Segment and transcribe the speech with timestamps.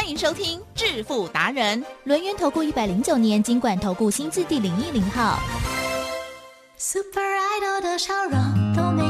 [0.00, 5.38] 欢迎收听致富达人，轮源投顾一百零九年金管投顾新字第零一零号。
[6.78, 8.32] Super Idol 的笑容
[8.74, 9.09] 都没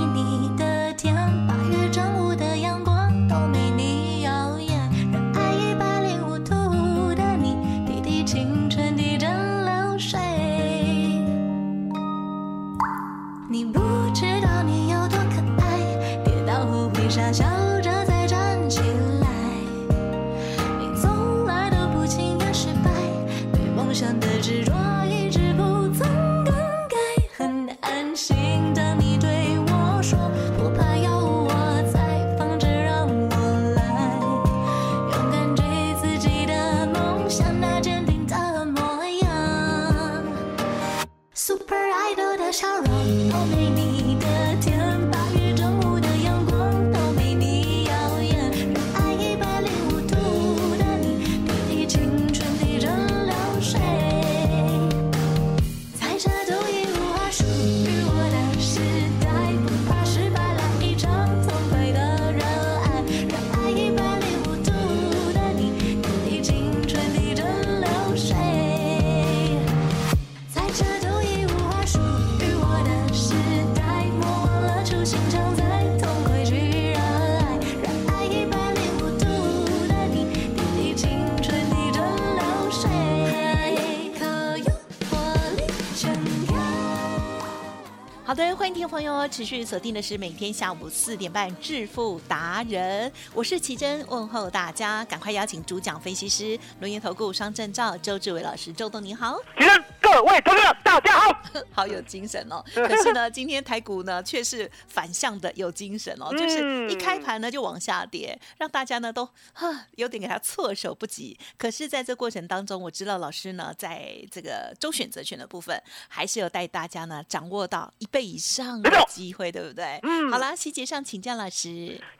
[89.28, 99.38] 持续锁定的是每天下午四点半致富达人，我是奇珍，问候大家，赶快邀请主讲分析师轮研投顾双证照周志伟老师，周董你好。
[99.58, 101.42] 奇珍各位同学，大家好。
[101.70, 102.64] 好有精神哦！
[102.74, 111.38] 可是呢，今天台股呢却是反向的有精神哦，就是一开盘呢就往下跌，让大家呢都哈有点给他措手不及。
[111.56, 119.98] 可是，在这过程当中，我知道老师呢在这个周选择权的部分，还是有带大家呢掌握到一倍以上的机会，对不对？
[120.04, 121.68] 嗯好啦，细节上请教老师。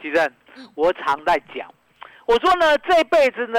[0.03, 0.33] 其实
[0.75, 1.73] 我常在讲，
[2.27, 3.59] 我说呢，这辈子呢，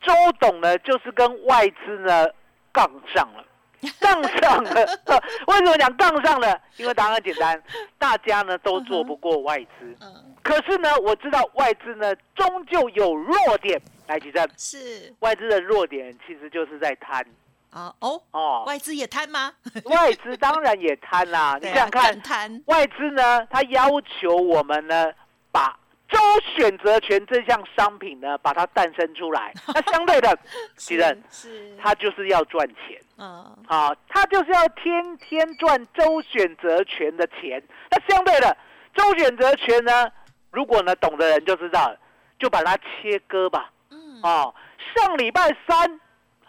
[0.00, 2.26] 周董呢就是跟外资呢
[2.72, 3.44] 杠上了。
[3.98, 4.70] 杠上了，
[5.48, 6.60] 为什么讲杠上了？
[6.76, 7.62] 因为答案很简单，
[7.96, 9.96] 大家呢都做不过外资。
[10.02, 13.80] 嗯，可是呢，我知道外资呢终究有弱点。
[14.06, 17.24] 来，其实是外资的弱点其实就是在贪
[17.70, 18.64] 啊哦，哦。
[18.66, 19.52] 外资也贪吗？
[19.86, 25.12] 外资当然也贪啦、 你想想看，贪外资呢，他要求我们呢，
[25.52, 26.18] 把周
[26.56, 29.52] 选择权这项商品呢，把它诞生出来。
[29.72, 30.36] 那相对的，
[30.76, 37.62] 其人是他就是要赚钱嗯啊，他就是要天天赚周选择权的钱。
[37.90, 38.56] 那相对的，
[38.94, 40.10] 周选择权呢，
[40.50, 41.96] 如果呢懂的人就知道了，
[42.38, 43.70] 就把它切割吧。
[43.90, 44.52] 嗯哦，
[44.96, 46.00] 上礼拜三，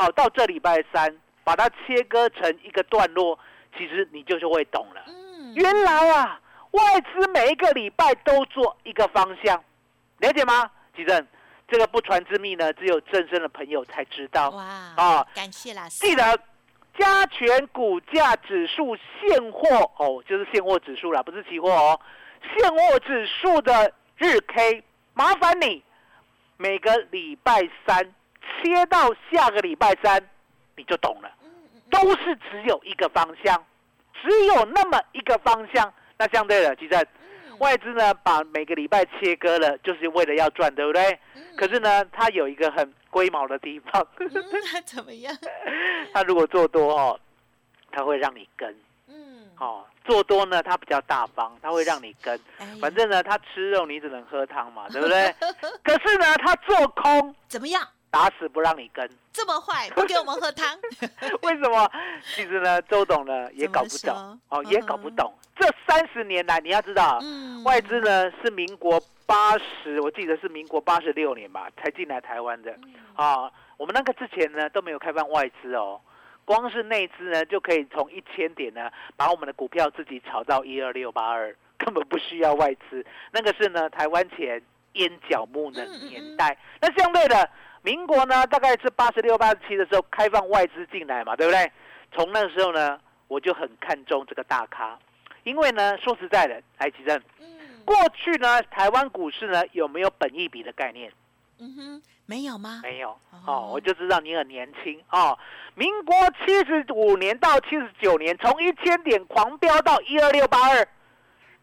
[0.01, 3.37] 好、到这礼拜三，把它切割成一个段落，
[3.77, 5.03] 其实你就是会懂了。
[5.07, 6.41] 嗯原来啊，
[6.71, 9.63] 外资每一个礼拜都做一个方向，
[10.17, 10.71] 了解吗？
[10.95, 11.27] 吉正，
[11.67, 14.49] 这个不传之秘呢，只有正身的朋友才知道。
[14.49, 16.39] 哇啊感谢老师，记得
[16.97, 21.99] 加权股价指数现货哦，就是现货指数啦，不是期货哦。
[22.57, 24.83] 现货指数的日 K，
[25.13, 25.83] 麻烦你
[26.57, 30.21] 每个礼拜三切到下个礼拜三，
[30.75, 31.29] 你就懂了。
[31.89, 33.61] 都是只有一个方向，
[34.21, 35.93] 只有那么一个方向。
[36.17, 37.07] 那相对的，其实
[37.59, 41.19] 外资呢把每个礼拜切割了，就是为了要赚，对不对？
[41.57, 44.29] 可是呢，它有一个很龟毛的地方，嗯，
[44.85, 45.35] 怎么样？
[46.13, 47.19] 它如果做多哦，
[47.91, 48.73] 它会让你跟
[49.07, 52.39] 嗯，哦；做多呢，它比较大方，它会让你跟。
[52.57, 55.35] 哎反正呢，它吃肉你只能喝汤嘛，对不对？
[55.83, 57.85] 可是呢，它做空怎么样？
[58.11, 59.09] 打死不让你跟。
[59.33, 60.77] 这么坏， 不给我们喝汤？
[61.41, 61.89] 为什么？
[62.35, 65.33] 其实呢，周董呢也搞不懂哦，也搞不懂。
[65.55, 73.51] 这三十年来，你要知道，嗯外资呢是民国八十，我记得是民国八十六年吧才进来台湾的嗯啊。
[73.77, 75.99] 我们那个之前呢都没有开放外资哦，
[76.45, 83.05] 光是内资呢就可以从一千点呢把我们的股票自己炒到一二六八二，根本不需要外资。
[83.31, 84.61] 那个是呢台湾前
[84.93, 86.57] 烟角木的年代。
[86.81, 87.49] 那相对的，
[87.83, 91.71] 民国呢大概是八十六八十七的时候开放外资进来嘛，对不对？
[92.11, 94.97] 从那个时候呢，我就很看重这个大咖，
[95.43, 97.47] 因为呢，说实在的，来吉正，嗯
[97.85, 101.11] 过去呢，台湾股市呢有没有本益比的概念？
[101.59, 102.81] 嗯哼，没有吗？
[102.83, 105.37] 没有哦哦，我就知道你很年轻哦。
[105.75, 110.87] 民国七十五年到七十九年，从一千点狂飙到一二六八二。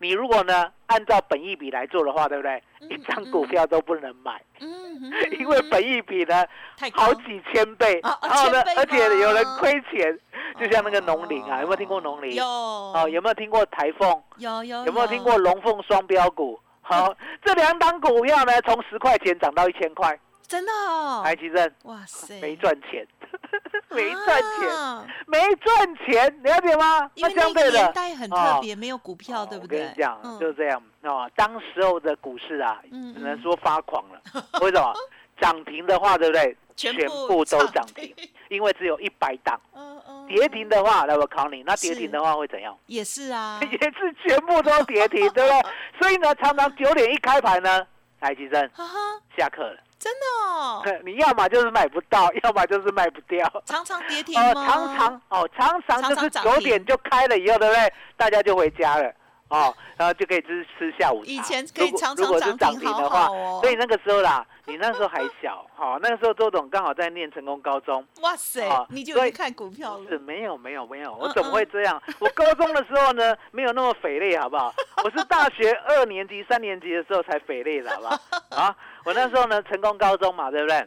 [0.01, 2.63] 你如果呢按照本益比来做的话，对不对？
[2.81, 6.45] 嗯一张股票都不能买，嗯，因为本益比呢
[6.93, 10.19] 好几千倍，然后呢，而且有人吗亏钱，
[10.59, 12.35] 就像那个农林啊，有没有听过农林？
[12.37, 12.45] 有。
[12.47, 14.23] 哦，有没有听过台凤？
[14.37, 16.59] 有有有没有听过龙凤双标股？
[16.81, 17.13] 好，
[17.45, 21.21] 这两档股票呢，从十块钱涨到一千块，真的哦？
[21.25, 23.07] 台积镇哇塞，没赚钱，
[23.91, 27.11] 没赚钱，啊没赚钱，了解吗？
[27.17, 29.79] 那个相对的年，代很特别，没有股票，哦对不对？
[29.81, 31.31] 我跟你讲，嗯就是这样哦。
[31.37, 34.21] 当时候的股市啊，嗯只能说发狂了。
[34.61, 34.93] 为什么？
[35.41, 36.57] 涨停的话，对不对？
[36.75, 38.13] 全全部都涨停，
[38.49, 39.61] 因为只有一百档。
[39.75, 42.77] 嗯嗯，跌停的话，来我考你，那跌停的话会怎样？
[42.87, 45.63] 也是啊， 也是全部都跌停，对不对？
[46.01, 47.85] 所以呢，常常九点一开盘呢，
[48.21, 48.99] 台积电哈哈，
[49.37, 49.77] 下课了。
[49.99, 53.63] 真的哦，你要么就是买不到，要么就是卖不掉。
[53.67, 54.67] 常常跌停哦，吗？
[54.67, 57.93] 常常哦，常常就是九点就开了以后，对不对？
[58.17, 59.13] 大家就回家了。
[59.49, 61.31] 哦，然后就可以吃吃下午茶。
[61.31, 63.27] 以前可以如果常常涨停停的话，
[63.61, 68.07] 所以那个时候啦，你那时候还小，好、那个时候周董刚好在念成功高中。
[68.21, 72.01] 哇塞哦，你就看股票是，没有没有没有，我嗯怎么会这样？
[72.19, 74.75] 我高中的时候呢，没有那么肥累，好不好？
[75.03, 78.63] 我是大学二年级、三年级的时候才肥累的，好不好？
[78.63, 80.87] 啊，我那时候呢，成功高中嘛，对不对？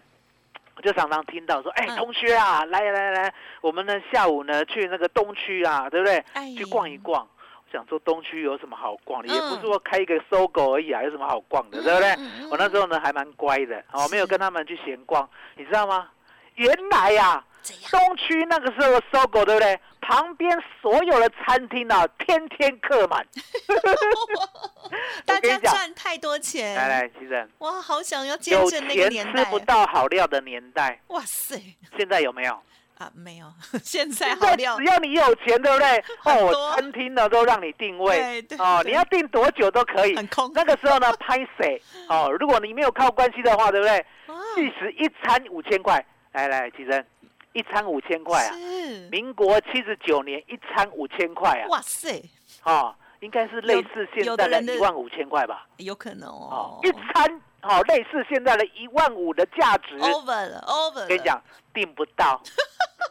[0.75, 6.23] 我就常常听到说，哎、嗯同学啊，来来来，我们呢下午呢去那个东区啊，对不对？
[6.33, 7.27] 哎去逛一逛。
[7.71, 9.33] 我想说东区有什么好逛的？
[9.33, 12.11] 也不嗯是说开一个搜狗而已啊，有什么好逛的，对不对？
[12.49, 16.09] 我那时候呢还蛮乖的，哦，没有跟他们去闲逛，你知道吗？
[16.55, 17.89] 原来呀、怎样？
[17.91, 19.79] 东区那个时候的搜狗，对不对？
[20.01, 23.25] 旁边所有的餐厅啊，天天客满。
[25.25, 31.57] 大家赚太多钱，来来，其实哇，好想要见有证那个年代吃不，到好料的年代，哇塞
[31.95, 32.61] 现在有没有？
[33.01, 33.51] 啊，没有，
[33.83, 36.03] 现在现在好料只要你有钱，对不对？
[36.25, 40.15] 哦，餐厅呢都让你定位对对哦，你要定多久都可以。
[40.15, 42.29] 很空，那个时候呢，拍谁 哦？
[42.39, 44.05] 如果你没有靠关系的话，对不对？
[44.27, 47.03] 哇即使一餐五千块，来来，其实
[47.53, 48.53] 一餐五千块啊。
[48.53, 52.21] 是，民国七十九年一餐五千块啊，哇塞，
[52.63, 55.65] 哦，应该是类似现在的一万五千块吧？
[55.77, 61.41] 有可能哦，哦一餐哦，类似现在的一万五的价值，over 了，over 了，跟你讲
[61.73, 62.41] 订不到。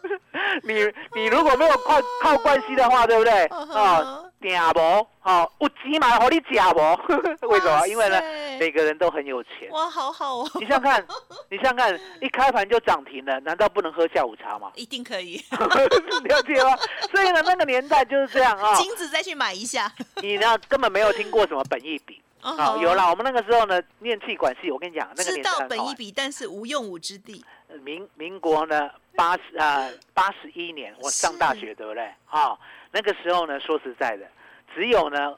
[0.64, 0.75] 你
[1.14, 3.44] 你如果没有靠靠关系的话，对不对？
[3.52, 6.79] 嗯哼哦，订无，哦，有钱嘛，和你假无？
[7.49, 7.87] 为什么？
[7.87, 8.20] 因为呢，
[8.58, 9.69] 每个人都很有钱。
[9.70, 11.06] 哇，好好哦，你想想看，
[11.50, 14.70] 你想想看，一开盘就涨停了，难道不能喝下午茶吗？
[14.75, 16.76] 一定可以，了解吗？
[17.11, 19.91] 所以呢，那个年代就是这样啊、金子再去买一下，
[20.23, 22.20] 你呢根本没有听过什么本益比。
[22.43, 32.05] 哦好，有啦，我们那个时候呢念气管系，我跟你讲，那个知年代本一比，但是无用武之地，呃民民国呢八十啊八十一年，我上大学对不对？
[32.27, 32.59] 啊、
[32.93, 34.27] 那个时候呢，说实在的，
[34.75, 35.37] 只有呢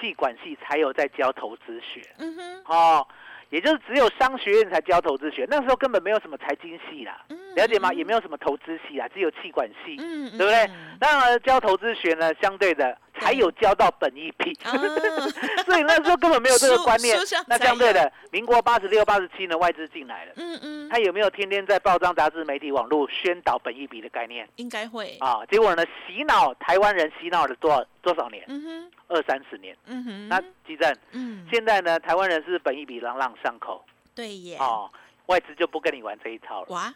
[0.00, 3.06] 气管系才有在教投资学嗯哼，哦，
[3.50, 7.90] 也就是只有商学院才教投资学，那时候根本没有什么财经系啦，嗯了解吗？
[7.90, 9.96] 嗯也没有什么投资系啦，只有气管系。
[9.98, 14.72] 嗯，嗯对不对嗯当然，教投资学呢，相对的才有交到本益比，啊。
[15.64, 17.16] 所以那时候根本没有这个观念。
[17.46, 24.48] 那相对的，民国八十六、八十七呢，外资进来了，嗯嗯，他有没有天天在报章、杂志、媒体、网络宣导本一比的概念？
[24.56, 25.44] 应该会，啊？
[25.50, 28.44] 结果呢，洗脑台湾人洗脑了多少多少年？
[28.48, 29.76] 嗯哼，二三十年。
[29.86, 33.84] 嗯哼，那基正，嗯，现在呢，台湾人是本一比朗朗上口。
[34.14, 34.90] 对耶，哦，
[35.26, 36.66] 外资就不跟你玩这一套了。
[36.70, 36.92] 哇，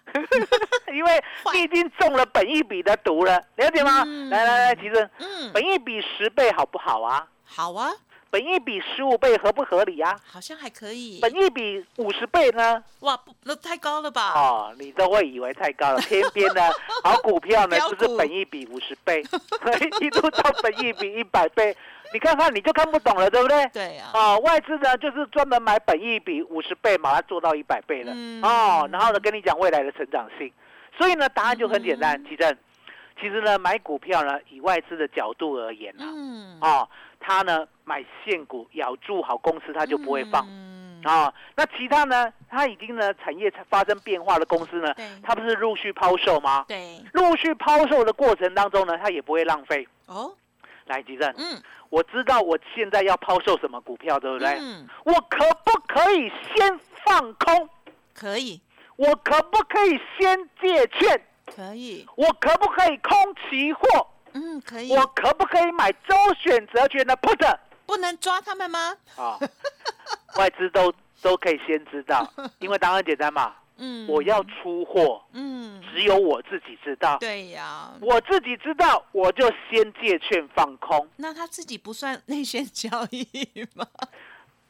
[0.92, 1.10] 因为
[1.44, 4.02] 坏你已经中了本一笔的毒了，了解吗？
[4.06, 7.26] 嗯来来来，其实嗯，本一笔十倍好不好啊？
[7.44, 7.92] 好啊，
[8.28, 10.18] 本一比十五倍合不合理啊？
[10.26, 12.82] 好像还可以，本一比五十倍呢？
[13.00, 14.32] 哇，不，那太高了吧？
[14.34, 16.62] 哦，你都会以为太高了，偏偏呢，
[17.04, 19.22] 好股票呢就是本一比五十倍，
[20.02, 21.74] 一路到本一比一百倍，
[22.16, 23.66] 你看看你就看不懂了，对不对？
[23.74, 28.12] 对啊，哦，外资呢就是专门买本益比五十倍，把它做到一百倍了。
[28.14, 30.50] 嗯哦，然后呢跟你讲未来的成长性，
[30.96, 32.56] 所以呢答案就很简单，嗯奇正。
[33.20, 36.88] 其实呢买股票呢，以外资的角度而言啊，嗯，哦，
[37.20, 40.42] 他呢买现股咬住好公司，他就不会放。
[40.48, 42.32] 嗯，啊、那其他呢？
[42.48, 46.64] 它已经呢产业发生变化的公司呢对，它不是陆续抛售吗？
[46.66, 49.86] 对，陆续抛售的过程当中呢，它也不会浪费。
[50.06, 50.32] 哦，
[50.86, 54.58] 来，吉正，嗯，我知道我现在要抛售什么股票，对不对？
[54.60, 57.68] 嗯，我可不可以先放空？
[58.14, 58.60] 可以，
[58.96, 61.26] 我可不可以先借券？
[61.54, 63.16] 可以，我可不可以空
[63.48, 64.06] 期货？
[64.32, 64.90] 嗯，可以。
[64.92, 68.96] 我可不可以买周选择权的 put 不能抓他们吗？
[69.16, 69.38] 啊？
[70.36, 72.28] 外资都都可以先知道，
[72.58, 73.54] 因为答案简单嘛。
[73.78, 77.16] 嗯，我要出货，嗯，只有我自己知道。
[77.18, 77.92] 对呀。
[78.00, 81.08] 我自己知道，我就先借券放空。
[81.16, 83.26] 那他自己不算内线交易
[83.74, 83.86] 吗？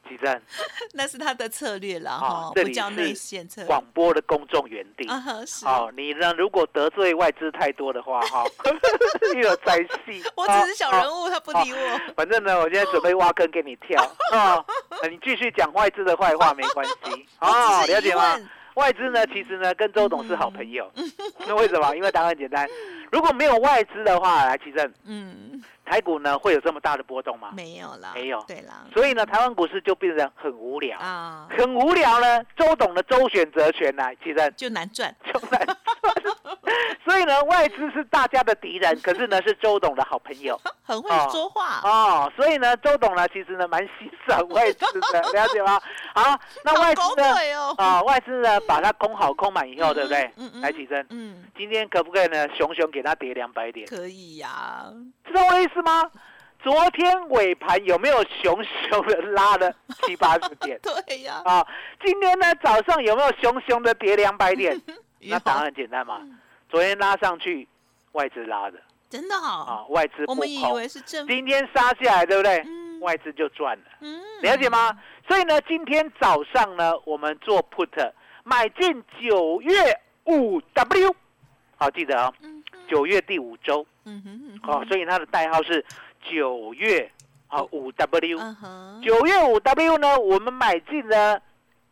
[0.09, 0.41] 奇正，
[0.95, 3.67] 那是他的策略了啊哈，不叫内是线策略。
[3.67, 5.05] 广播的公众园地。
[5.09, 5.21] 啊。
[5.63, 6.33] 好，你呢？
[6.37, 8.45] 如果得罪外资太多的话，哈，
[9.35, 10.23] 又有灾戏。
[10.37, 11.27] 我只是小人物。
[11.29, 11.99] 他不理我。
[12.15, 14.63] 反正呢，我现在准备挖坑给你跳啊！
[15.11, 18.39] 你继续讲外资的坏话没关系我啊，了解吗？
[18.77, 20.89] 问外资呢，其实呢跟周董是好朋友。
[20.95, 21.03] 嗯
[21.47, 21.95] 那为什么？
[21.95, 22.67] 因为答案很简单，
[23.11, 27.51] 如果没有外资的话，来奇正，嗯，台股呢会有这么大的波动吗？
[27.55, 30.99] 没有啦，没有对啦，所以呢，台湾股市就变得很无聊。
[30.99, 35.15] 啊，很无聊呢，周董的周选择权呢，其实就难赚。
[35.23, 35.77] 就难赚。
[37.05, 41.79] 所以呢，外资是大家的敌人，可是呢是周董的好朋友 很会哦说话。
[41.83, 42.31] 哦。
[42.35, 45.79] 所以呢，周董呢其实呢蛮欣赏外资的，了解吗？
[46.13, 47.23] 好，那外资呢？
[47.77, 50.51] 啊、外资呢把它空好空满以后，对不对嗯？
[50.55, 52.47] 嗯来起身，嗯，今天可不可以呢？
[52.55, 54.85] 熊熊给他跌两百点，可以呀。
[55.25, 56.09] 知道我的意思吗？
[56.63, 59.71] 昨天尾盘有没有熊熊的拉了
[60.03, 60.79] 七八十点？
[60.83, 61.41] 对呀。
[61.45, 61.65] 啊，
[62.03, 64.79] 今天呢早上有没有熊熊的跌两百点？
[65.21, 66.37] 那答案简单嘛嗯，
[66.69, 67.67] 昨天拉上去，
[68.13, 68.79] 外资拉的
[69.09, 69.63] 真的好。
[69.63, 71.25] 啊，外资不我们以，为是正。
[71.27, 72.57] 今天杀下来，对不对？
[72.65, 74.97] 嗯外资就赚了，嗯了解吗？？
[75.27, 78.11] 所以呢，今天早上呢，我们做 put
[78.43, 79.71] 买进九月
[80.25, 81.15] 五 W，
[81.77, 85.83] 好记得哦，嗯九月第五周嗯哼嗯哦，所以它的代号是
[86.21, 87.11] 九月
[87.47, 88.37] 啊五 W。
[89.03, 91.41] 九月五 W 呢，我们买进了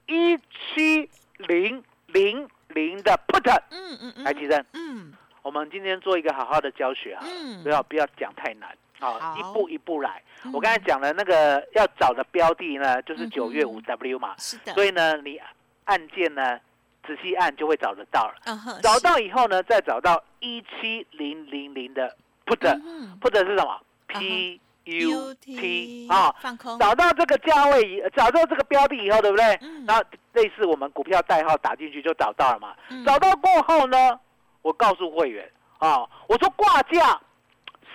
[0.08, 5.14] 一七零零零的 put，嗯嗯嗯，来，奇正，嗯。
[5.42, 7.62] 我们今天做一个好好的教学啊，嗯。
[7.62, 8.70] 不要不要讲太难
[9.00, 9.38] 啊，好。
[9.38, 10.24] 一步一步来。
[10.44, 10.52] 嗯。
[10.54, 15.40] 我刚才讲了那个要找的标的呢，就是嗯九月五 W 嘛，是的，所以呢，你
[15.84, 16.60] 按键呢
[17.08, 18.36] 仔细按就会找得到了。
[18.82, 29.46] 找到以后呢，再找到一七零零零的 put，put 嗯是什么？P U UT T 啊，放空，找到这个价位以，找到这个标的以后，对不对？
[29.62, 32.76] 嗯然后类似我们股票代号打进去就找到了嘛。
[32.90, 34.20] 嗯找到过后呢，
[34.62, 37.20] 我告诉会员啊，我说挂价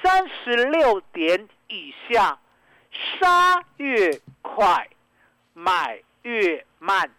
[0.03, 2.39] 三十六点以下，
[3.21, 4.11] 杀越
[4.43, 4.89] 快，
[5.55, 7.11] 买越慢，嗯，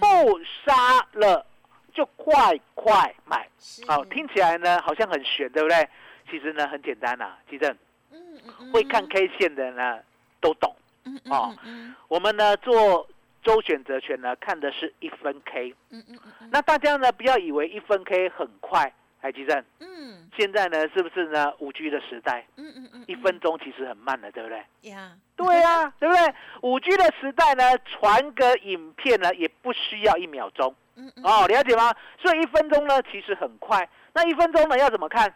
[0.00, 1.44] 不杀了
[1.92, 3.48] 就快快买。
[3.58, 3.84] 是。
[3.86, 5.88] 好、听起来呢好像很玄，对不对？
[6.30, 7.76] 其实呢很简单呐、其实
[8.10, 8.72] 嗯嗯嗯。
[8.72, 10.00] 会看 K 线的呢
[10.40, 10.74] 都懂。
[11.04, 11.56] 嗯哦。
[11.64, 13.08] 嗯我们呢做
[13.42, 16.50] 周选择权呢看的是一分 K，嗯嗯嗯嗯。
[16.52, 20.28] 那大家呢不要以为一分 K 很快，海基正，嗯。
[20.36, 24.62] 现在呢是不是呢五 G 的时代，嗯嗯嗯，一分钟其实很慢的，对不对？
[24.90, 26.34] 呀， 对啊，对不对？
[26.62, 31.94] 五 G 的时代呢，传个影片呢也不需要一秒钟嗯嗯哦，了解吗？
[32.22, 35.32] 所以一分钟呢其实很快，那一分钟呢要怎么看？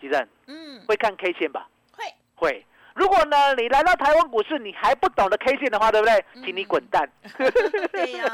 [0.00, 1.68] 吉正嗯会看 K 线吧？
[1.96, 2.66] 会会。
[2.94, 6.24] 如果呢，你来到台湾股市，你还不懂得 K 线的话，对不对？
[6.44, 7.08] 请你滚蛋。
[7.92, 8.24] 对呀，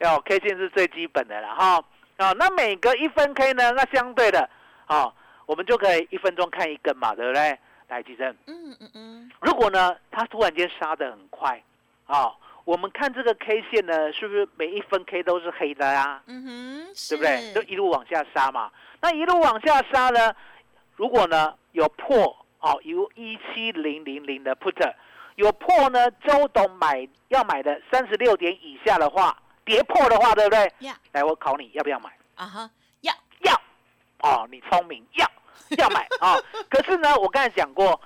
[0.02, 1.84] 哦，K 线是最基本的了哈。
[2.18, 4.48] 哦，那每隔一分 K 呢，那相对的，
[4.88, 5.12] 哦，
[5.46, 7.58] 我们就可以一分钟看一根嘛，对不对？
[7.90, 11.60] 来，吉正，嗯嗯嗯如果呢，它突然间杀的很快，
[12.06, 12.32] 哦，
[12.64, 16.22] 我们看这个 K 线呢，是不是每一分 K 都是黑的啊？
[16.26, 17.52] 嗯哼，对不对？
[17.52, 18.70] 就一路往下杀嘛。
[19.00, 20.32] 那一路往下杀呢，
[20.94, 24.94] 如果呢有破哦，有一七零零零的 put
[25.34, 30.72] 有破呢，周董买要买的三十六点以下的话，跌破的话，对不对？
[30.80, 32.10] 呀来，我考你要不要买？
[32.36, 32.70] 啊哈，
[33.00, 33.60] 要要。
[34.22, 35.26] 哦，你聪明，要
[35.78, 36.44] 要买啊、哦。
[36.68, 38.00] 可是呢，我刚才讲过，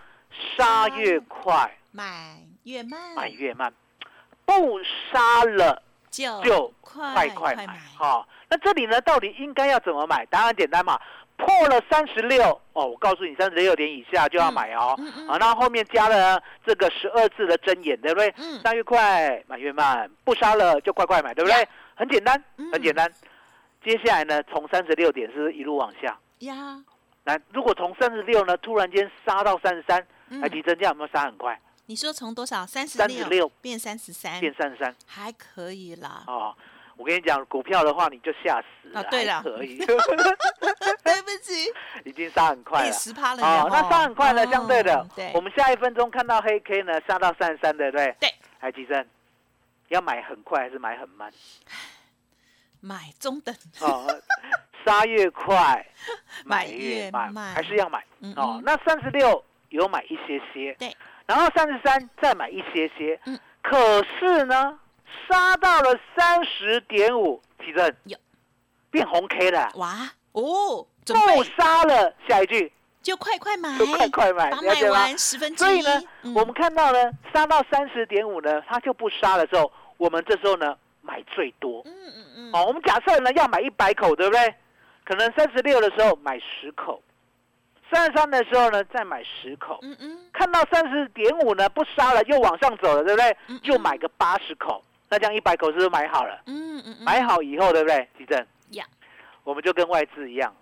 [0.57, 3.73] 杀越快，买越慢，买越慢，
[4.45, 4.81] 不
[5.11, 10.25] 杀了就就快快快买买，哈、那这里呢，到底应该要怎么买？
[10.27, 11.01] 答案简单嘛，
[11.37, 14.95] 破了三十六哦，我告诉你，三十六点以下就要买哦。
[14.99, 18.33] 嗯嗯啊，那后面加了这个十二字的真言，对不对？
[18.37, 21.69] 嗯杀越快，买越慢，不杀了就快快买，对不对？
[21.97, 23.11] 很简单，嗯很简单。
[23.85, 26.17] 接下来呢，从三十六点是不是一路往下。
[26.41, 26.83] 呀，
[27.25, 31.59] 那如果从三十六呢，突然间杀到三十三，嗯哎，提升价有没有杀很快？
[31.87, 36.25] 你说从多少三十36变三十三，变三十三还可以啦。
[36.27, 36.55] 哦。
[36.97, 39.77] 我跟你讲，股票的话你就吓死了，啊对了可以，
[41.03, 41.69] 对不起，
[42.05, 42.93] 已经杀很快了。
[42.93, 48.15] 十趴了哦呢，那杀很快呢，哦相对的，对，我们下一分钟看到黑 K 呢杀到三十三，对不对？
[48.21, 48.33] 对。
[48.61, 49.05] 海吉生，
[49.89, 51.33] 要买很快还是买很慢？
[52.85, 54.07] 买中等，哦，
[54.85, 55.87] 杀越快，
[56.45, 58.05] 买买越越慢，慢还是要买。
[58.21, 58.45] 嗯嗯。
[58.45, 63.39] 哦那三十六有买一些些，对，然后三十三再买一些些，嗯。
[63.63, 64.79] 可是呢，
[65.27, 68.19] 杀到了三十点五，提振有。
[68.91, 72.71] 变红 K 了，哇哦，准不备杀了，下一句。
[73.03, 74.91] 就快快买，就快快买，把买？
[74.91, 75.81] 完十分之一。
[75.83, 76.35] 所以呢，嗯。
[76.35, 81.83] 我们看到呢，杀到三十点五呢，它就不杀的时候，我们这时候呢买最多。
[81.85, 84.55] 嗯嗯嗯，哦，我们假设呢要买一百口，对不对？
[85.05, 87.03] 可能三十六的时候买十口，
[87.93, 93.37] 三十三的时候呢再买十口，嗯嗯，看到三十点五呢不杀了，又往上走了，对不对？
[93.49, 93.61] 嗯？
[93.63, 96.41] 就买个八十口，那这样一百口是不是买好了？
[96.47, 98.09] 嗯嗯嗯，买好以后，对不对？
[98.17, 98.47] 吉正？
[98.71, 98.85] 呀，
[99.45, 100.55] 我们就跟外资一样，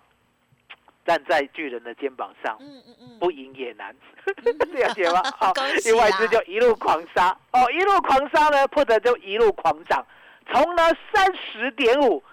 [1.05, 3.95] 站在巨人的肩膀上，嗯嗯嗯，不赢也难，
[4.35, 5.21] 了解吗？
[5.37, 5.53] 好
[5.85, 10.05] 因为外啦资就一路狂杀，哦，一路狂杀呢，put 就一路狂涨，
[10.51, 10.83] 从呢
[11.13, 12.23] 三十点五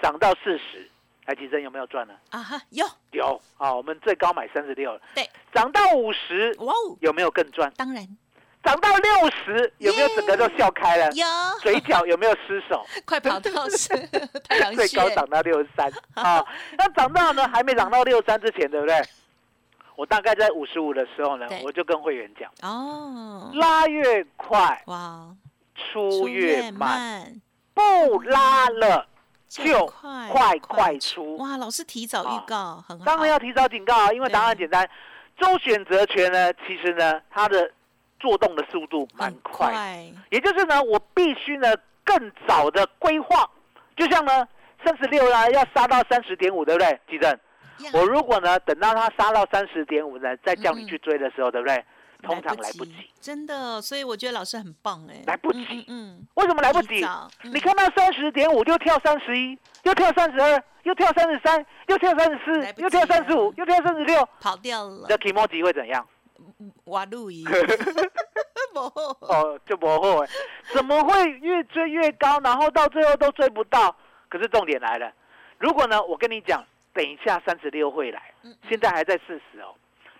[0.00, 0.90] 涨到四十，
[1.26, 2.14] 来，吉珍有没有赚呢？
[2.30, 3.40] 啊哈，有，有。
[3.56, 7.72] 啊，我们最高买三十六，对，涨到五十哇哦，有没有更赚？
[7.76, 8.06] 当然。
[8.64, 11.08] 涨到六十有没有整个都笑开了？
[11.12, 11.24] 有，
[11.60, 12.84] 嘴角有没有失手？
[13.06, 13.88] 快跑到是
[14.48, 16.44] 太阳最高穴，涨到六十三 啊！
[16.76, 19.00] 那涨到呢还没涨到六三之前，对不对？
[19.94, 25.32] 我大概在五十五的时候呢，我就跟会员讲，哦，拉越快哇，
[25.76, 27.40] 出越慢，慢，
[27.76, 29.06] 不拉了
[29.46, 31.36] 就快快快出。
[31.36, 34.88] 哇，老师提早预告，很好，当然要提早警告啊，因为答案对简单。
[35.38, 37.70] 周选择权呢，其实呢，它的
[38.18, 41.68] 做动的速度蛮快，快，也就是呢，我必须呢
[42.02, 43.46] 更早的规划，
[43.94, 44.48] 就像呢
[44.82, 46.98] 三十六啦，要杀到三十点五，对不对？
[47.06, 47.38] 吉正，
[47.92, 51.84] 我如果呢等到它杀到三十点五呢，再叫你去追的时候，对不对？
[52.22, 52.94] 通常来不及。
[53.20, 55.66] 真的，所以我觉得老师很棒哎，来不及。
[55.68, 56.26] 嗯嗯。
[56.34, 57.04] 为什么来不及？
[57.04, 57.52] 嗯。
[57.52, 65.06] 你看到三十点五就跳三十一，又跳三十二，又跳三十三，又跳三十四又跳三十五，又跳三十六，嗯，跑掉了。
[65.08, 66.06] 这，k i m o j i 会怎样？
[66.84, 67.44] 挖路仪，
[68.72, 70.26] 不哦，就不会，
[70.72, 73.94] 怎么会越追越高，然后到最后都追不到？
[74.28, 75.10] 可是重点来了，
[75.58, 78.54] 如果呢，我跟你讲，等一下三十六会来，嗯。
[78.68, 79.74] 现在还在四十哦，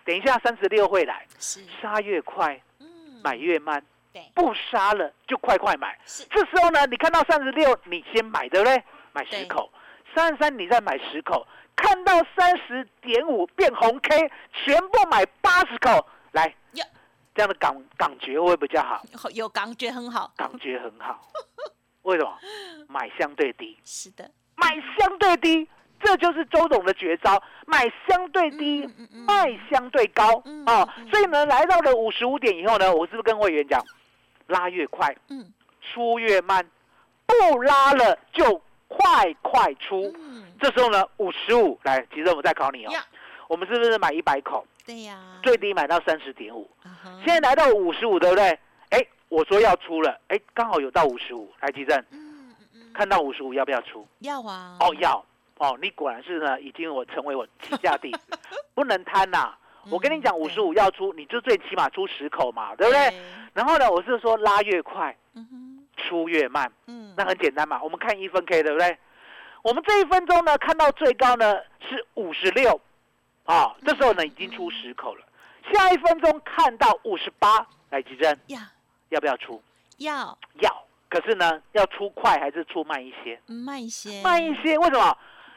[0.06, 2.86] 等一下三十六会来，是，杀越快，嗯，
[3.24, 5.98] 买越慢，对，不杀了就快快买。
[6.06, 8.82] 是，这时候呢，你看到三十六，你先买，对不对？
[9.12, 9.68] 买十口，
[10.14, 16.86] 三十三你再买十口，看到三十点五变红 K，全部买八十口，来呀，
[17.34, 19.02] 这样的感感觉会比较好？
[19.34, 21.26] 有感觉很好，感觉很好。
[22.02, 22.38] 为什么？
[22.88, 25.68] 买相对低，是的，买相对低，
[26.00, 28.88] 这就是周董的绝招，买相对低，
[29.26, 31.09] 卖相对高嗯哦嗯。
[31.11, 33.82] 所以呢，来到了五十五点以后呢，我是不是跟会员讲，
[34.46, 35.52] 拉越快，嗯。
[35.80, 36.68] 出越慢，
[37.26, 40.12] 不拉了就快快出。
[40.18, 42.92] 嗯，这时候呢，五十五来，其实我再考你哦，
[43.48, 46.68] 我们是不是买一百口，对呀，最低买到三十点五？
[47.24, 48.59] 现在来到五十五，对不对？
[48.90, 54.06] 哎，我说要出了，哎，刚好有到五十五，来吉正，嗯嗯嗯，看到五十五要不要出？
[54.18, 55.24] 要啊，哦，要
[55.58, 58.38] 哦，你果然是呢，已经我成为我旗下弟子，
[58.74, 59.54] 不能贪呐、
[59.90, 63.14] 我跟你讲，嗯五十五要出，你就最起码出十口嘛，对不对？？
[63.54, 65.16] 然后呢，我是说拉越快，
[65.96, 67.82] 出越慢，嗯，那很简单嘛。
[67.82, 68.98] 我们看一分 K，对不对？
[69.62, 71.56] 我们这一分钟呢，看到最高呢
[71.88, 72.78] 是五十六，
[73.44, 75.24] 啊，这时候呢已经出十口了。
[75.72, 78.60] 下一分钟看到五十八，来吉珍要，
[79.08, 79.60] 要不要出？
[79.98, 83.40] 要要，可是呢，要出快还是出慢一些？
[83.46, 85.16] 慢一些，慢一些，为什么？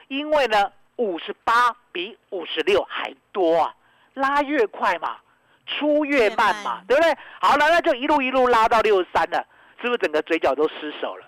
[0.09, 3.73] 因为呢，五十八比五十六还多啊，
[4.13, 5.17] 拉越快嘛，
[5.65, 7.15] 出越慢嘛对不对？
[7.39, 9.45] 好了，那就一路一路拉到六十三了，
[9.81, 11.25] 是不是整个嘴角都失手了？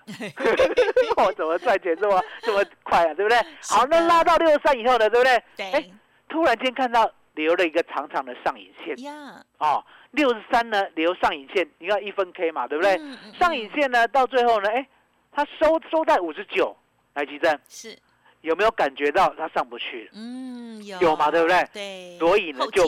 [1.16, 3.38] 我 怎么赚钱这么 这么快啊，对不对？
[3.62, 5.32] 好，那拉到六十三以后呢，对不对？
[5.72, 5.92] 哎对，
[6.28, 12.96] 突然间看到留了一个长长的上影线呀，哦，六十三呢留上影线，你看一分 K 嘛，对不对？
[12.96, 14.86] 嗯嗯上影线呢到最后呢，哎，
[15.30, 16.76] 它收收在五十九，
[17.14, 17.58] 来吉正。
[17.68, 17.96] 是，
[18.42, 20.04] 有没有感觉到它上不去？
[20.04, 20.10] 了？
[20.14, 21.00] 嗯，有。
[21.00, 21.68] 有嘛对不对？
[21.72, 22.86] 对，所以呢后就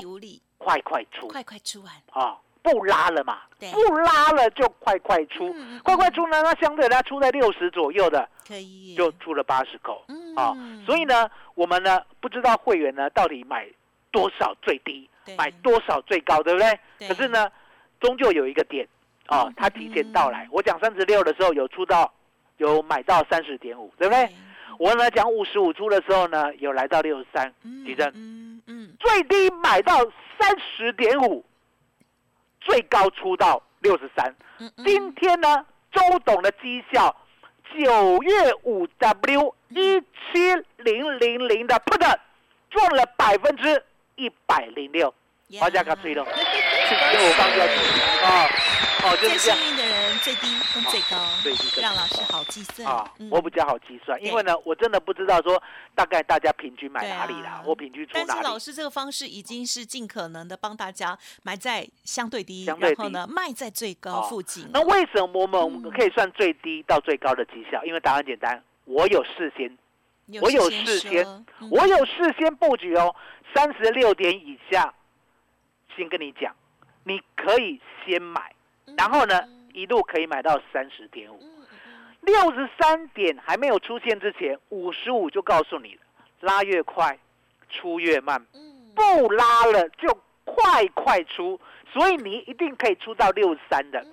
[0.59, 1.27] 快快出。
[1.29, 2.37] 快快出完，啊！
[2.63, 5.55] 不拉了嘛，不拉了就快快出。
[5.83, 10.03] 快快出呢，那相对它出在六十左右的，可以，就出了八十口？
[10.09, 10.35] 嗯。
[10.35, 10.57] 啊。
[10.87, 13.69] 所以呢，我们呢不知道会员呢到底买
[14.11, 16.79] 多少最低对，买多少最高，对不对？
[16.99, 17.09] 对。
[17.09, 17.51] 可是呢，
[18.01, 18.89] 终究有一个点
[19.27, 20.45] 啊嗯，它提前到来。
[20.47, 20.49] 嗯。
[20.53, 22.11] 我讲三十六的时候有出到，
[22.57, 24.35] 有买到三十点五，对不对？
[24.79, 29.97] 我呢讲五十五出的时候呢，有来到六十三，嗯几针嗯嗯，最低买到
[30.39, 31.45] 三十点五，
[32.61, 34.35] 最高出到六十三。
[34.85, 37.15] 今天呢，周董的绩效
[37.77, 42.17] 九月五 W 一七零零零的 put
[42.71, 43.85] 赚了百分之
[44.17, 45.13] 一百零六，
[45.59, 48.49] 华价给吹了，这我刚要哦
[49.05, 49.59] 哦，就最是这样。
[49.59, 52.89] 幸运的人最低跟最高，最低跟最让老师好计算。
[52.89, 55.63] 啊嗯，我比较好计算，因为呢，我真的不知道说
[55.95, 58.59] 大概大家平均买哪里啦啊，我平均出但是老。
[58.59, 62.95] 师这个方式已经是尽可能的帮大家买在相对低，相对低。
[62.97, 64.67] 然后呢卖在最高哦附近。
[64.73, 65.91] 那为什么我们嗯。
[65.91, 67.85] 可以算最低到最高的绩效？
[67.85, 69.77] 因为答案简单，我有事先，
[70.27, 71.69] 你我有事先，嗯。
[71.71, 73.15] 我有事先布局哦，
[73.55, 74.95] 三十六点以下，
[75.95, 76.55] 先跟你讲，
[77.03, 78.54] 你可以先买，
[78.97, 81.41] 然后呢，一路可以买到三十点五，
[82.21, 86.01] 六十三点还没有出现之前，五十五就告诉你了，
[86.41, 87.19] 拉越快，
[87.71, 88.45] 出越慢，
[88.95, 91.61] 不拉了就快快出，
[91.93, 94.05] 所以你一定可以出到六十三的。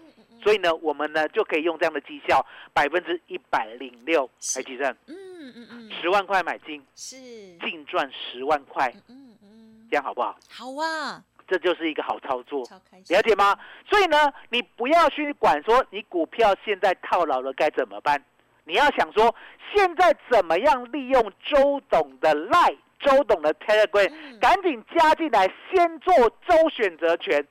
[0.44, 7.16] 所以呢，我们呢就可以用这样的绩效，百分之一百零六是来提升，嗯嗯嗯，十万块买进，是，
[7.60, 10.36] 净赚十万块，嗯嗯，这样好不好？
[10.50, 12.66] 好啊，这就是一个好操作，
[13.10, 13.60] 了解吗？
[13.86, 18.24] 所以呢，你不要去管说你股票现在套牢了该怎么办，
[18.64, 19.36] 你要想说
[19.76, 24.40] 现在怎么样利用周董的 Line、周董的 Telegram，嗯。
[24.40, 26.14] 赶紧加进来，先做
[26.48, 27.46] 周选择权，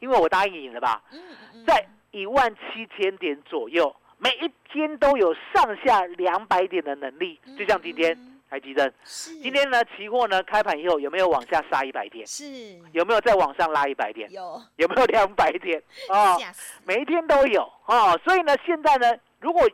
[0.00, 1.62] 因为我答应你了吧，嗯。
[1.66, 8.14] 在一万七千点左右，每一天都有上下两百点的能力，就像今天。
[8.14, 12.26] 嗯台积电，是今天呢期货呢开盘以后有没有往下杀一百点？
[12.26, 12.44] 是
[12.92, 14.30] 有没有再往上拉一百点？
[14.30, 15.82] 有有没有两百点？
[16.10, 16.38] 哦，
[16.84, 19.10] 每一天都有哦，所以呢，现在呢，
[19.40, 19.66] 如果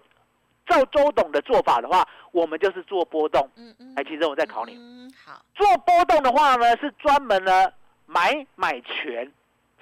[0.65, 3.51] 照周董的做法的话，我们就是做波动。
[3.57, 7.67] 嗯嗯，哎，其实我再考你，嗯好，做波动的话呢，是专门呢
[8.07, 9.29] 买买权，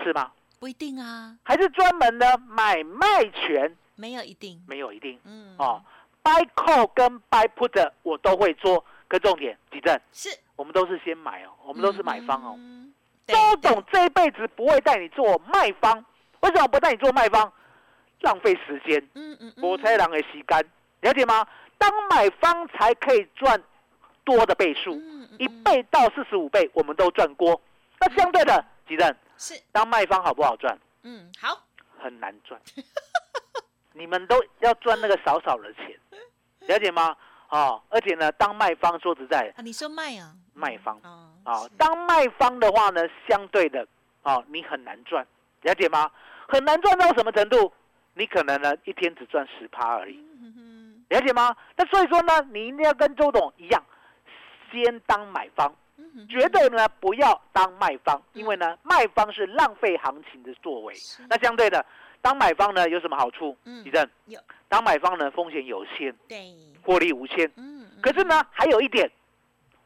[0.03, 0.33] 是吗？
[0.59, 3.77] 不一定啊，还是专门呢买卖权？
[3.95, 5.83] 没有一定，没有一定嗯哦。
[6.27, 12.57] Buy call 跟 buy put 我都会做，可重点，几正，是，我们都是先买哦，我们都是买方哦。
[12.59, 12.93] 嗯，
[13.29, 16.05] 周对董这一辈子不会带你做卖方，
[16.41, 17.53] 为什么不带你做卖方？
[18.23, 19.09] 浪费时间。
[19.15, 20.61] 嗯嗯，我才人的吸干，
[21.03, 21.47] 了解吗？
[21.79, 23.63] 当买方才可以赚
[24.25, 27.61] 多的倍数，嗯一倍到四十五倍，我们都赚过。
[28.01, 30.77] 那相对的，吉正，是，当卖方好不好赚？
[31.05, 31.63] 嗯好，
[32.01, 32.61] 很难赚。
[33.93, 35.99] 你们都要赚那个少少的钱，
[36.67, 37.17] 了解吗？
[37.49, 43.87] 哦，而且呢，当卖方说实在啊，你说卖啊，卖方啊啊、当卖方的话呢，相对的，
[44.23, 45.25] 哦，你很难赚，
[45.63, 46.11] 了解吗？
[46.49, 47.73] 很难赚到什么程度？
[48.15, 50.17] 你可能呢一天只赚十趴而已。
[50.41, 51.55] 嗯了解吗？
[51.77, 53.81] 那所以说呢，你一定要跟周董一样，
[54.73, 60.95] 先当买方，哼绝对呢不要当卖方，因为呢卖方是浪费行情的作为。
[61.29, 61.87] 那相对的，
[62.21, 63.57] 当买方呢有什么好处？
[63.65, 63.85] 嗯。
[63.85, 67.47] 李正有，当买方呢风险有限，对，获利无限。
[67.57, 69.11] 嗯，嗯可是呢还有一点，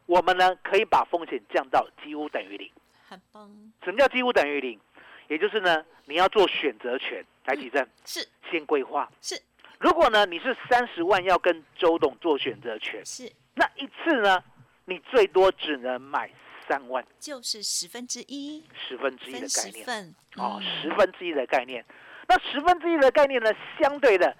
[0.05, 2.69] 我们呢可以把风险降到几乎等于零。
[3.07, 3.49] 很棒，
[3.83, 4.79] 什么叫几乎等于零？
[5.27, 8.27] 也就是呢你要做选择权，来提正，是。
[8.49, 9.09] 先规划。
[9.21, 9.41] 是。
[9.79, 14.43] 如果呢你是三十万要跟周董做选择权，是，那一次呢，
[14.85, 16.29] 你最多只能买
[16.67, 20.15] 三万，就是十分之一，十分之一的概念。
[20.37, 20.81] 哦，嗯。
[20.81, 21.83] 十分之一的概念。
[22.31, 24.33] 那十分之一的概念呢，相对的，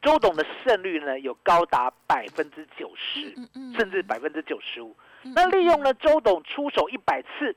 [0.00, 3.34] 周董的胜率呢有高达百分之九十，
[3.76, 4.94] 甚至百分之九十五。
[5.24, 7.56] 嗯那利用呢周董出手一百次，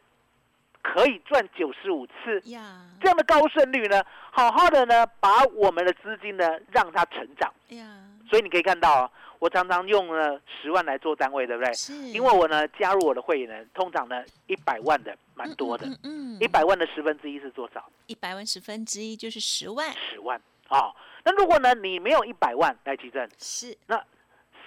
[0.82, 2.82] 可以赚九十五次，呀。
[3.00, 7.54] 这样的高胜率呢，好好的呢把我们的资金呢让它成长。
[7.70, 7.86] 呀，
[8.28, 9.12] 所以你可以看到啊，
[9.46, 11.72] 我常常用呢十万来做单位，对不对？
[11.76, 17.88] 是，因为我呢加入我的会员呢，通常呢一百万的蛮多的，嗯，一百万的十分之一是多少？
[18.08, 20.92] 一百万十分之一就是十万，十万啊、
[21.24, 23.78] 那如果呢你没有一百万来提证，是。
[23.86, 24.04] 那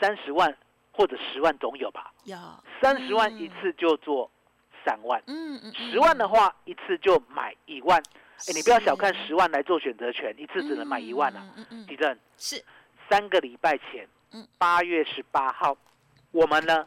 [0.01, 0.57] 三十万
[0.93, 2.13] 或者十万总有吧？
[2.23, 2.39] 有。
[2.81, 4.31] 三十万嗯一次就做
[4.85, 8.01] 三万，嗯嗯，十万的话一次就买一万。
[8.47, 11.43] 哎，你不要小看十万来做选择权，一次只能买一万啊！
[11.57, 12.17] 嗯嗯嗯，提振。
[12.37, 12.65] 是。
[13.11, 15.77] 三个礼拜前嗯，八月十八号，
[16.31, 16.87] 我们呢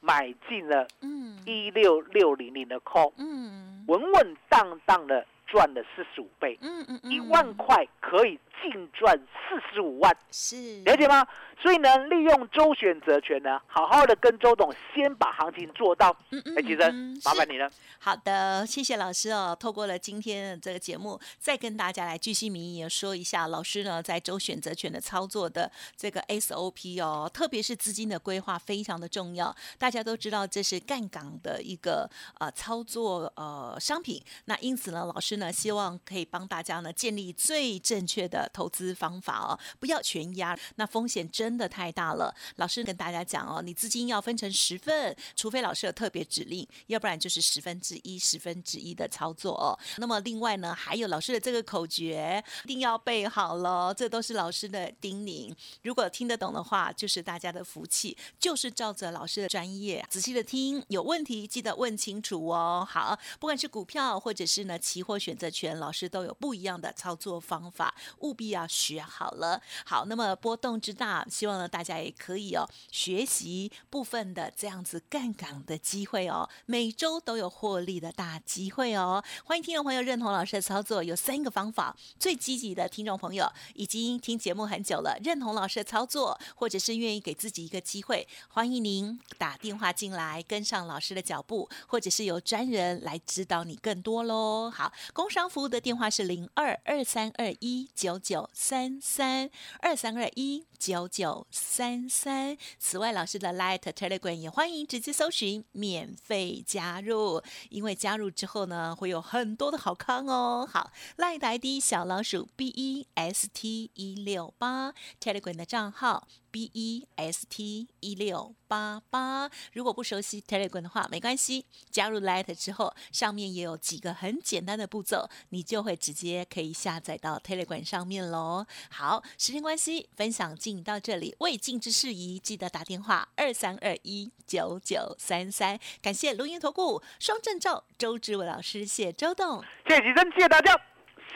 [0.00, 1.38] 买进了嗯。
[1.44, 3.84] 一六六零零的 call，嗯。
[3.88, 11.26] 稳稳当当的赚了四十五倍，嗯嗯，一万块可以净赚四十五万，是了解吗？
[11.60, 16.10] 所以呢，利用周选择权呢，好好的跟周董先把行情做到。
[16.30, 17.58] 嗯嗯哎，其生麻烦你。
[17.58, 17.70] 了。
[17.98, 19.54] 好的，谢谢老师哦。
[19.60, 29.54] 透过了今天的这个节目，再跟大家来具细民意说一下，老师呢在周选择权的操作的这个 SOP 哦，特别是资金的规划非常的重要。
[29.78, 32.08] 大家都知道这是干港的一个
[32.40, 35.41] 呃操作呃商品，那因此呢，老师呢。
[35.42, 42.32] 呢，希望可以帮大家呢建立最正确的投资方法哦，不要全压，那风险真的太大了。
[42.56, 49.78] 老师跟大家讲哦，你资金要分成十份，除非老师有特别指令，要不然就是十分之一、十分之一的操作哦。
[49.98, 55.52] 那么另外呢，还有老师的这个口诀一定要背好了，这都是老师的叮咛。
[55.82, 62.86] 如果听得懂的话，就是大家的福气，就是照着老师的专业仔细的听，有问题记得问清楚哦。
[62.88, 69.58] 好，不管是股票或者是呢期货选选择权，老师都有不一样的操作方法，务必要学好了。
[69.82, 79.24] 好，那么波动之大，希望呢大家也可以哦学习部分的这样子干港的机会哦，每周都有获利的大机会哦。
[79.42, 81.96] 欢迎听众朋友认同老师的操作，有三个方法。
[82.18, 94.70] 最积极的听众朋友已经听节目很久了，认同老师的操作，或者是愿意给自己一个机会，欢迎您打电话进来跟上老师的脚步，或者是由专人来指导你更多喽。
[94.70, 102.56] 好，工商服务的电话是零二二三二一九九三三二三二一九九三三。
[102.78, 110.66] 此外，老师的 Light Telegram 也欢迎直接搜寻免费加入，因为加入之后呢，会有很多的好康哦。
[110.70, 119.50] 好，Light ID 小老鼠 B E S T 一六八 Telegram 的账号 B E S T 一六八八。
[119.72, 128.66] 如果不熟悉 Telegram 的话，没关系，加入 Light 之后，上面也有几个很简单的步骤，你就会直接可以下载到 Telegram 上面喽。
[128.90, 135.80] 好，时间关系，分享进到这里，未尽之事宜，记得打电话二三二一九九三三。
[136.02, 139.64] 感谢录音投顾双证照周志伟老师，谢周董。
[139.88, 140.78] 谢谢吉珍，谢谢大家，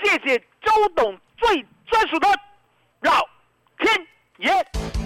[0.05, 2.29] 谢谢周董最专属的
[3.01, 3.13] 绕
[3.79, 4.07] 天
[4.39, 5.06] 爷。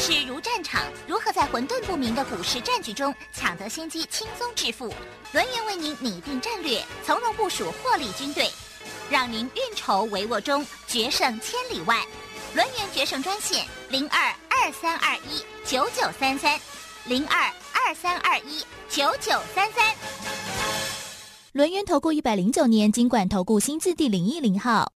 [0.00, 4.86] 市如战场，如何在混沌不明的股市战局中抢得先机，轻松致富？
[5.32, 8.50] 轮源为您拟定战略，从容部署获利军队，
[9.10, 12.02] 让您运筹帷幄中决胜千里外。
[12.54, 16.58] 轮源决胜专线零二二三二一九九三三
[17.04, 19.94] 零二二三二一九九三三。
[21.52, 24.94] 轮源投顾一百零九年经管投顾新字第零一零号。